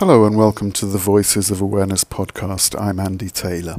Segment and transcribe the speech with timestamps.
[0.00, 2.74] Hello and welcome to the Voices of Awareness podcast.
[2.80, 3.76] I'm Andy Taylor.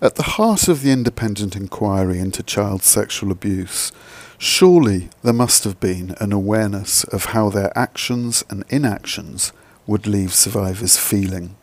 [0.00, 3.92] At the heart of the independent inquiry into child sexual abuse,
[4.38, 9.52] surely there must have been an awareness of how their actions and inactions
[9.86, 11.54] would leave survivors feeling.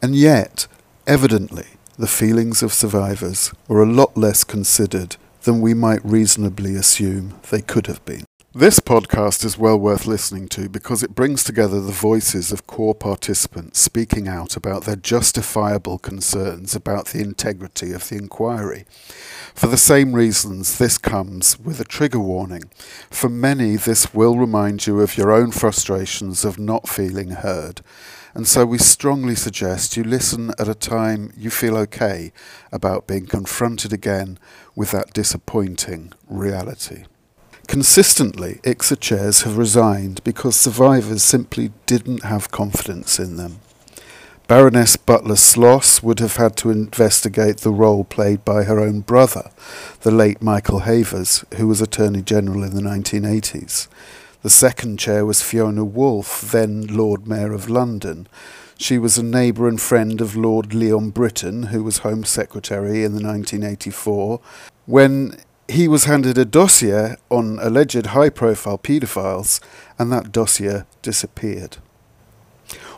[0.00, 0.68] And yet,
[1.04, 1.66] evidently,
[1.98, 7.60] the feelings of survivors were a lot less considered than we might reasonably assume they
[7.60, 8.24] could have been.
[8.56, 12.94] This podcast is well worth listening to because it brings together the voices of core
[12.94, 18.84] participants speaking out about their justifiable concerns about the integrity of the inquiry.
[19.56, 22.70] For the same reasons, this comes with a trigger warning.
[23.10, 27.80] For many, this will remind you of your own frustrations of not feeling heard.
[28.34, 32.30] And so we strongly suggest you listen at a time you feel okay
[32.70, 34.38] about being confronted again
[34.76, 37.06] with that disappointing reality.
[37.66, 43.60] Consistently, IICSA chairs have resigned because survivors simply didn't have confidence in them.
[44.46, 49.50] Baroness Butler Sloss would have had to investigate the role played by her own brother,
[50.02, 53.88] the late Michael Havers, who was Attorney General in the 1980s.
[54.42, 58.28] The second chair was Fiona Woolf, then Lord Mayor of London.
[58.76, 63.14] She was a neighbour and friend of Lord Leon Brittan, who was Home Secretary in
[63.14, 64.40] the 1984.
[64.84, 69.60] When he was handed a dossier on alleged high profile paedophiles,
[69.98, 71.78] and that dossier disappeared.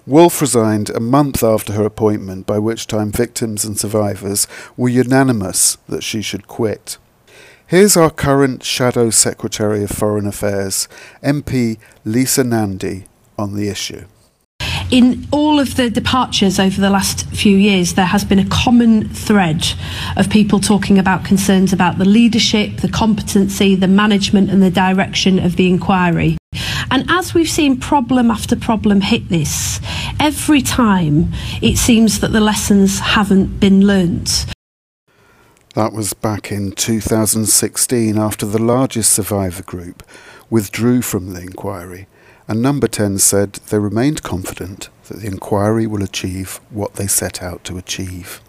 [0.07, 5.79] Woolf resigned a month after her appointment, by which time victims and survivors were unanimous
[5.89, 6.99] that she should quit.
[7.67, 10.89] Here's our current Shadow Secretary of Foreign Affairs,
[11.25, 13.07] MP Lisa Nandy,
[13.37, 14.07] on the issue
[14.91, 19.09] in all of the departures over the last few years, there has been a common
[19.09, 19.67] thread
[20.17, 25.39] of people talking about concerns about the leadership, the competency, the management, and the direction
[25.39, 26.37] of the inquiry.
[26.91, 29.81] And as we've seen problem after problem hit this,
[30.21, 34.47] every time it seems that the lessons haven't been learnt.
[35.75, 40.03] That was back in 2016 after the largest survivor group
[40.49, 42.07] withdrew from the inquiry
[42.49, 47.43] and number 10 said they remained confident that the inquiry will achieve what they set
[47.43, 48.41] out to achieve.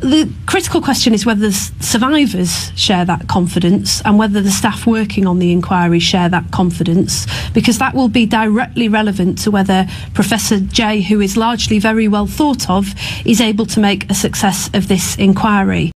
[0.00, 5.26] The critical question is whether the survivors share that confidence and whether the staff working
[5.26, 10.60] on the inquiry share that confidence, because that will be directly relevant to whether Professor
[10.60, 12.92] Jay, who is largely very well thought of,
[13.24, 15.93] is able to make a success of this inquiry.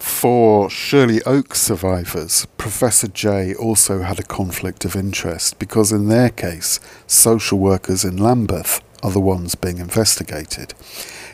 [0.00, 6.30] For Shirley Oak survivors, Professor Jay also had a conflict of interest because, in their
[6.30, 6.78] case,
[7.08, 10.72] social workers in Lambeth are the ones being investigated.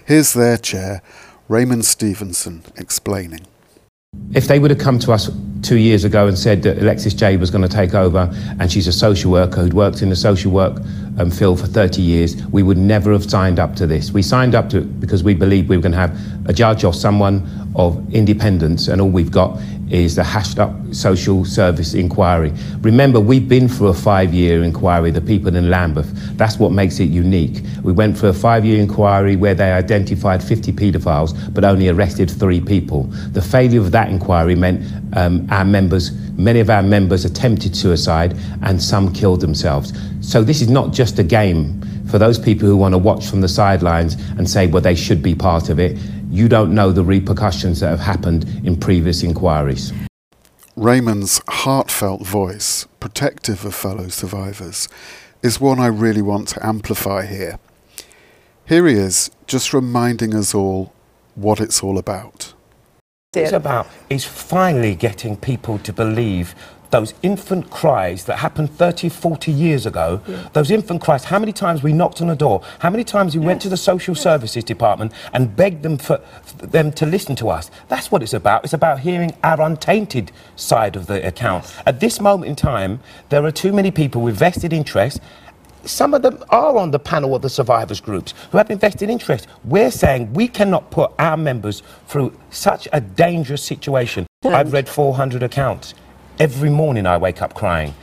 [0.06, 1.02] Here's their chair,
[1.46, 3.46] Raymond Stevenson, explaining.
[4.34, 5.30] If they would have come to us
[5.62, 8.30] two years ago and said that Alexis Jay was going to take over
[8.60, 10.78] and she's a social worker who'd worked in the social work
[11.18, 14.10] um, field for 30 years, we would never have signed up to this.
[14.10, 16.84] We signed up to it because we believed we were going to have a judge
[16.84, 19.58] or someone of independence, and all we've got
[19.90, 22.52] is the hashed up social service inquiry.
[22.80, 26.10] Remember, we've been through a five year inquiry, the people in Lambeth.
[26.36, 27.62] That's what makes it unique.
[27.82, 32.30] We went for a five year inquiry where they identified 50 paedophiles but only arrested
[32.30, 33.04] three people.
[33.32, 34.84] The failure of that inquiry meant
[35.16, 39.92] um, our members, many of our members attempted suicide and some killed themselves.
[40.20, 41.80] So this is not just a game
[42.10, 45.22] for those people who want to watch from the sidelines and say, well, they should
[45.22, 45.98] be part of it
[46.34, 49.92] you don't know the repercussions that have happened in previous inquiries.
[50.74, 54.88] Raymond's heartfelt voice, protective of fellow survivors,
[55.44, 57.60] is one I really want to amplify here.
[58.66, 60.92] Here he is, just reminding us all
[61.36, 62.52] what it's all about.
[63.42, 66.54] It's about is finally getting people to believe
[66.94, 70.48] those infant cries that happened 30, 40 years ago, yeah.
[70.52, 73.40] those infant cries, how many times we knocked on a door, how many times we
[73.40, 73.46] yes.
[73.46, 77.48] went to the social services department and begged them for, for, them to listen to
[77.48, 77.68] us.
[77.88, 78.62] That's what it's about.
[78.62, 81.64] It's about hearing our untainted side of the account.
[81.64, 81.82] Yes.
[81.84, 85.20] At this moment in time, there are too many people with vested interest
[85.86, 89.46] some of them are on the panel of the survivors groups who have invested interest.
[89.64, 94.26] We're saying we cannot put our members through such a dangerous situation.
[94.44, 95.94] I've read 400 accounts.
[96.38, 97.94] Every morning I wake up crying.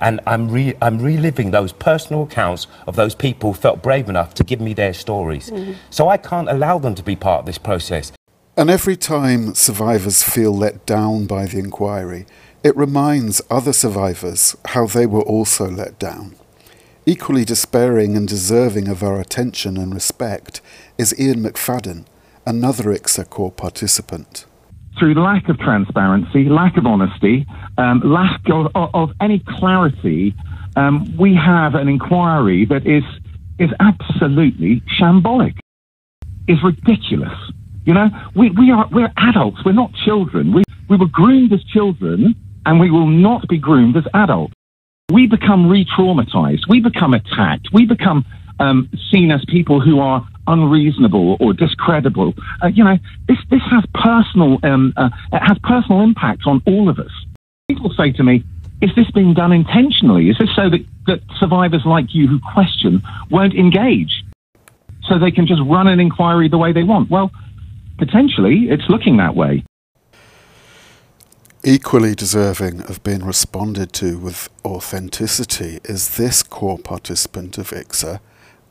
[0.00, 4.32] And I'm, re- I'm reliving those personal accounts of those people who felt brave enough
[4.34, 5.50] to give me their stories.
[5.50, 5.72] Mm-hmm.
[5.90, 8.12] So I can't allow them to be part of this process.
[8.56, 12.26] And every time survivors feel let down by the inquiry,
[12.62, 16.34] it reminds other survivors how they were also let down.
[17.12, 20.60] Equally despairing and deserving of our attention and respect
[20.96, 22.04] is Ian McFadden,
[22.46, 24.46] another IICSA core participant
[24.96, 27.46] through lack of transparency, lack of honesty,
[27.78, 30.36] um, lack of, of, of, any clarity,
[30.76, 33.02] um, we have an inquiry that is
[33.58, 35.58] is absolutely shambolic.
[36.46, 37.36] Is ridiculous.
[37.86, 39.64] You know, we, we are we're adults.
[39.64, 40.52] We're not children.
[40.52, 42.36] We we were groomed as children,
[42.66, 44.54] and we will not be groomed as adults.
[45.10, 46.68] We become re-traumatized.
[46.68, 47.68] We become attacked.
[47.72, 48.24] We become
[48.60, 52.34] um, seen as people who are unreasonable or discreditable.
[52.62, 52.96] Uh, you know,
[53.26, 57.10] this this has personal um, uh, it has personal impact on all of us.
[57.68, 58.44] People say to me,
[58.80, 60.28] "Is this being done intentionally?
[60.28, 64.24] Is this so that, that survivors like you who question won't engage,
[65.08, 67.30] so they can just run an inquiry the way they want?" Well,
[67.98, 69.64] potentially, it's looking that way.
[71.62, 78.18] Equally deserving of being responded to with authenticity is this core participant of IICSA,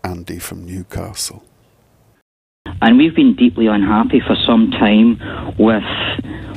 [0.04, 1.44] Andy from Newcastle.
[2.82, 5.20] And we've been deeply unhappy for some time
[5.60, 5.84] with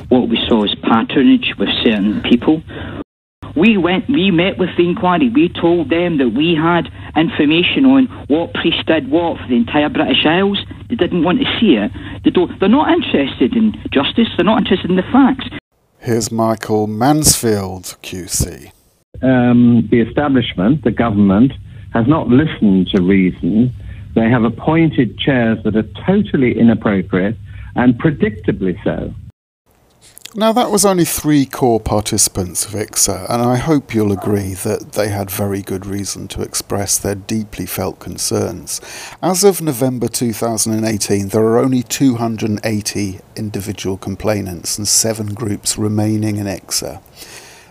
[0.09, 2.63] what we saw as patronage with certain people.
[3.55, 5.29] We went, we met with the inquiry.
[5.29, 9.89] We told them that we had information on what priest did what for the entire
[9.89, 10.57] British Isles.
[10.89, 11.91] They didn't want to see it.
[12.23, 14.29] They don't, they're not interested in justice.
[14.35, 15.45] They're not interested in the facts.
[16.03, 18.73] Here's Michael Mansfield, QC.
[19.21, 21.53] Um, the establishment, the government,
[21.93, 23.73] has not listened to reason.
[24.13, 27.37] They have appointed chairs that are totally inappropriate
[27.75, 29.13] and predictably so.
[30.35, 34.93] Now, that was only three core participants of IICSA, and I hope you'll agree that
[34.93, 38.81] they had very good reason to express their deeply felt concerns.
[39.21, 46.47] As of November 2018, there are only 280 individual complainants and seven groups remaining in
[46.47, 46.99] IICSA.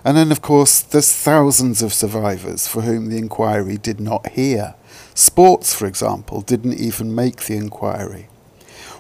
[0.05, 4.77] And then, of course, there's thousands of survivors for whom the inquiry did not hear.
[5.15, 8.29] Sports, for example, didn't even make the inquiry.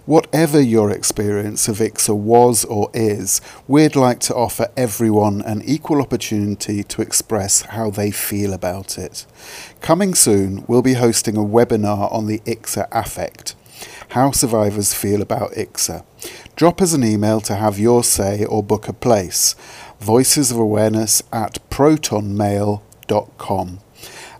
[0.04, 6.02] Whatever your experience of IICSA was or is, we'd like to offer everyone an equal
[6.02, 9.26] opportunity to express how they feel about it.
[9.80, 13.54] Coming soon, we'll be hosting a webinar on the IICSA affect.
[14.08, 16.04] How survivors feel about IICSA.
[16.56, 19.54] Drop us an email to have your say or book a place.
[20.00, 23.78] Voices of Awareness at protonmail.com.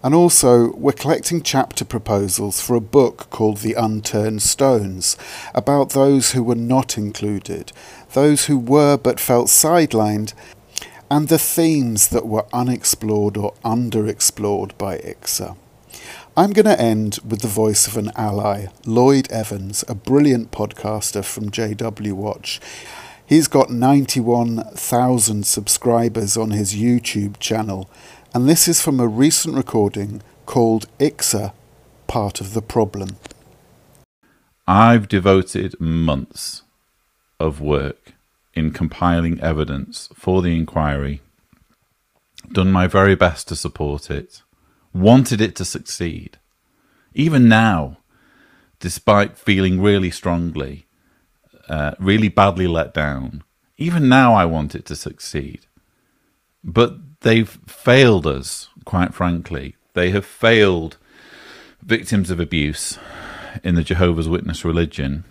[0.05, 5.17] And also, we're collecting chapter proposals for a book called The Unturned Stones
[5.55, 7.71] about those who were not included,
[8.13, 10.35] those who were but felt sidelined,
[11.09, 15.57] and the themes that were unexplored or underexplored by IICSA.
[16.37, 21.25] I'm going to end with the voice of an ally, Lloyd Evans, a brilliant podcaster
[21.25, 22.59] from JW Watch.
[23.25, 27.89] He's got 91,000 subscribers on his YouTube channel
[28.35, 31.53] and this is from a recent recording called IICSA
[32.07, 33.17] Part of the Problem.
[34.67, 36.63] I've devoted months
[37.39, 38.15] of work
[38.55, 41.21] in compiling evidence for the inquiry,
[42.51, 44.43] done my very best to support it,
[44.95, 46.39] wanted it to succeed.
[47.13, 47.99] Even now,
[48.81, 50.87] despite feeling really strongly,
[51.69, 53.45] uh, really badly let down,
[53.77, 55.67] even now I want it to succeed.
[56.65, 59.77] But they've failed us, quite frankly.
[59.95, 60.97] They have failed
[61.83, 62.99] victims of abuse
[63.65, 65.25] in the Jehovah's Witness religion.